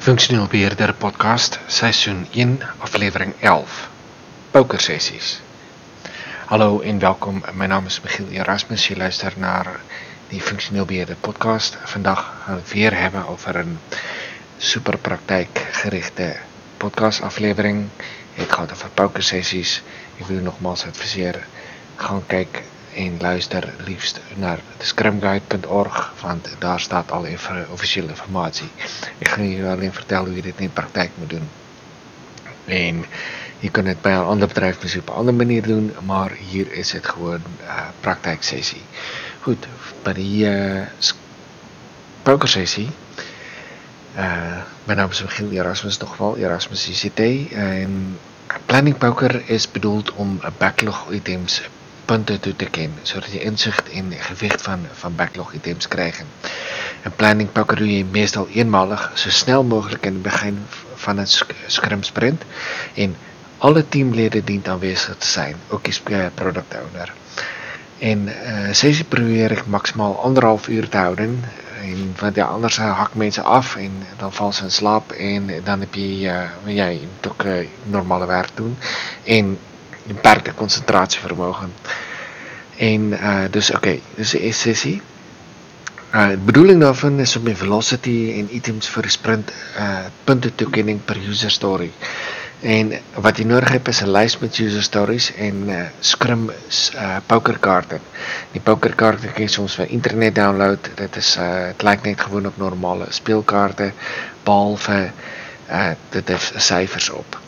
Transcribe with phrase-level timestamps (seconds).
[0.00, 3.88] Funksioneel Beheerder Podcast, seizoen 1, aflevering 11.
[4.50, 5.40] Pokersessies.
[6.46, 7.42] Hallo en welkom.
[7.52, 8.88] Mijn naam is Michiel Erasmus.
[8.88, 9.80] Je luistert naar
[10.28, 11.78] die Funksioneel Beheerder Podcast.
[11.84, 13.78] Vandaag gaan we weer hebben over een
[14.56, 16.36] super praktijkgerichte
[16.76, 17.88] podcastaflevering.
[18.34, 19.82] Het gaat over pokersessies.
[20.16, 21.42] Ik wil u nogmaals adviseren.
[21.96, 22.62] Gaan kijken
[22.94, 27.26] en luister liefst naar scrumguide.org, want daar staat al
[27.70, 28.68] officiële informatie.
[29.18, 31.48] Ik ga je alleen vertellen hoe je dit in praktijk moet doen.
[32.64, 33.04] En
[33.58, 36.92] je kunt het bij een ander bedrijf op een andere manier doen, maar hier is
[36.92, 38.82] het gewoon uh, praktijksessie.
[39.40, 39.66] Goed,
[40.02, 40.82] bij die uh,
[42.22, 42.90] pokersessie.
[44.16, 47.52] Uh, mijn naam is Michiel Erasmus, nog wel Erasmus ICT.
[47.52, 48.18] En
[48.66, 51.62] planning poker is bedoeld om backlog items
[52.10, 56.24] punten toe te kennen, zodat je inzicht in gewicht van, van backlog items krijgt.
[57.02, 60.58] Een planning pakken doe je meestal eenmalig, zo snel mogelijk in het begin
[60.94, 61.26] van een
[61.66, 62.42] scrum sprint.
[62.94, 63.16] En
[63.58, 67.12] alle teamleden dient aanwezig te zijn, ook je product owner.
[67.98, 71.44] En uh, sessie probeer ik maximaal anderhalf uur te houden.
[71.82, 75.80] En, want ja, anders hak mensen af en dan vallen ze in slaap en dan
[75.80, 76.32] heb je,
[76.64, 78.76] uh, toch uh, normale werk doen.
[79.24, 79.58] En
[80.06, 81.72] beperkte concentratievermogen.
[82.80, 85.02] En uh, dus oké, dus de eerste sessie.
[86.14, 90.54] Uh, de bedoeling daarvan is om in velocity en items voor de sprint uh, punten
[90.54, 91.90] toekenning per user story.
[92.60, 96.50] En wat je nodig hebt is een lijst met user stories en Scrum
[97.26, 98.00] pokerkaarten.
[98.52, 100.90] Die pokerkaarten kun je soms van internet download.
[100.94, 103.92] Dat is, het lijkt net gewoon op normale speelkaarten,
[104.42, 105.10] behalve
[106.08, 107.40] dit heeft cijfers op.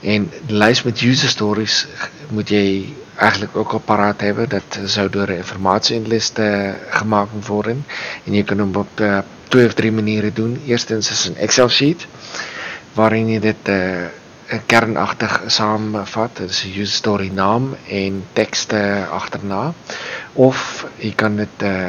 [0.00, 1.86] En de lijst met user stories
[2.28, 4.48] moet jy eigenlijk ook al paraat hebben.
[4.48, 7.84] Dat zou door een informatieinlist uh, gemaakt worden.
[8.24, 10.62] En je kunt hem op uh, twee of drie manieren doen.
[10.66, 12.06] Eerstens is een Excel sheet.
[12.92, 13.96] Waarin je dit uh,
[14.66, 16.30] kernachtig samenvat.
[16.36, 18.72] Dat is user story naam en tekst
[19.10, 19.72] achterna.
[20.32, 21.88] Of je kan het uh,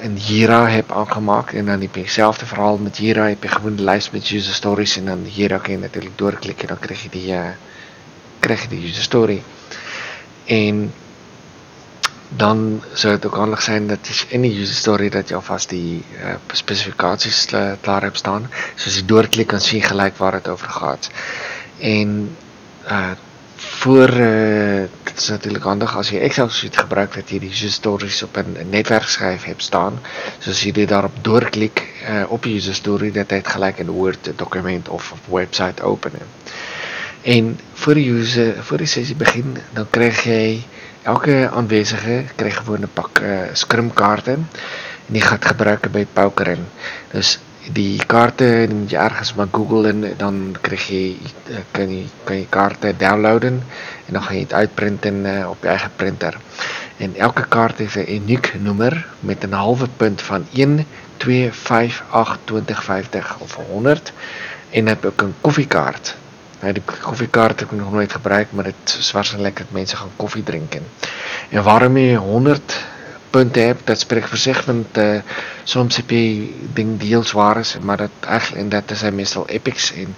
[0.00, 1.52] in Jira heb aangemaakt.
[1.54, 3.26] En dan heb je hetzelfde verhaal met Jira.
[3.28, 4.96] Heb je gewoon de lijst met user stories.
[4.96, 6.68] En dan Jira kun je natuurlijk doorklikken.
[6.68, 7.48] En dan krijg je die, uh,
[8.40, 9.42] krijg je die user story.
[10.44, 10.92] En
[12.28, 15.68] dan zou het ook handig zijn dat je in die user story dat je alvast
[15.68, 17.46] die uh, specificaties
[17.80, 18.50] klaar hebt staan.
[18.74, 21.10] So as jy doorklik kan sien gelijk waar het over gaat.
[21.78, 22.36] En
[23.56, 24.08] voor
[25.18, 28.56] dit is natuurlijk handig als je Excel sheet gebruikt dat je die stories op een,
[28.70, 30.00] netwerkschijf hebt staan.
[30.38, 34.88] Zoals je dit daarop doorklik uh, op je story dat het gelijk een Word document
[34.88, 36.20] of website openen.
[37.22, 40.62] En voor user, voor die sessie begin dan krijg jy
[41.02, 44.48] elke aanwezige krijg gewoon een pak uh, scrum kaarten
[45.06, 46.66] en die gaat gebruiken bij pokeren
[47.10, 47.38] dus
[47.72, 51.02] die kaarte dan moet jy ergens maar Google eh, en dan kry jy
[51.72, 53.60] kan jy kan jy kaarte download en
[54.06, 56.38] dan gaan jy dit uitprint en uh, eh, op jou eie printer.
[56.98, 60.86] En elke kaart het 'n uniek nommer met 'n halwe punt van 1
[61.16, 64.12] 2 5 8 20 50 of 100
[64.70, 66.16] en hy het ook 'n koffiekaart.
[66.60, 70.42] Nou die koffiekaart ek nog nooit gebruik, maar dit is waarskynlik dat mense gaan koffie
[70.42, 70.86] drink en.
[71.48, 72.86] En waarom jy 100
[73.30, 75.20] punte hebt, dat spreekt voor zich, want uh,
[75.62, 79.48] soms heb je dingen die heel zwaar is, maar dat eigenlijk, en dat zijn meestal
[79.48, 80.14] epics, en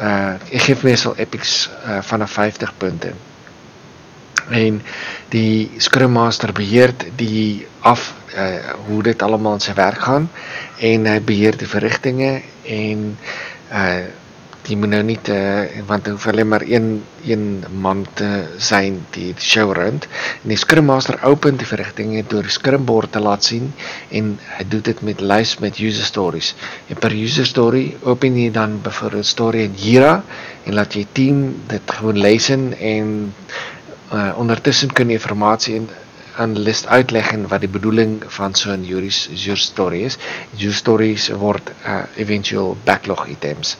[0.00, 3.14] uh, ik geef meestal epics uh, vanaf 50 punten.
[4.50, 4.82] En
[5.28, 8.54] die Scrum Master beheert die af uh,
[8.86, 10.30] hoe dit allemaal in zijn werk gaan,
[10.78, 13.18] en hij beheert de verrichtingen, en
[13.72, 13.94] uh,
[14.64, 19.34] die moet nou niet, uh, want hoef alleen maar een, een man te zijn die
[19.38, 20.06] show runt.
[20.42, 23.72] En die Scrum Master opent die verrichtingen door die Scrum board te laten zien
[24.08, 26.54] en hy doet dit met lijst met user stories.
[26.86, 30.24] En per user story open jy dan bijvoorbeeld story in Jira
[30.64, 33.34] en laat jy team dit gewoon lezen en
[34.12, 35.88] uh, ondertussen kun jy informatie in
[36.36, 40.16] aan list uitleggen wat die bedoeling van zo'n user story is.
[40.56, 43.76] User stories word uh, eventueel backlog items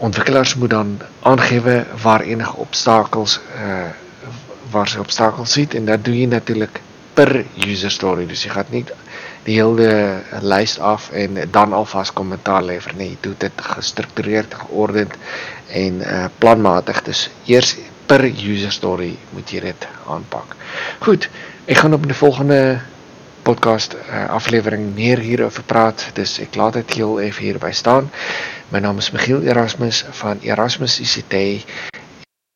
[0.00, 3.82] ontwikkelaars moet dan aangeven waar enige obstakels uh,
[4.70, 6.80] waar ze obstakels ziet en dat doe je natuurlijk
[7.14, 8.26] per user story.
[8.26, 8.92] Dus je gaat niet
[9.42, 12.96] die hele lijst af en dan alvast commentaar leveren.
[12.96, 15.14] Nee, je doet het gestructureerd, geordend
[15.66, 17.02] en uh, planmatig.
[17.02, 20.56] Dus eerst per user story moet je dit aanpak
[20.98, 21.28] goed,
[21.64, 22.80] ek gaan op de volgende
[23.50, 26.10] podcast uh, aflevering meer hierover praat.
[26.14, 28.10] Dus ek laat het heel even hierbij staan.
[28.70, 31.66] My naam is Michiel Erasmus van Erasmus ICT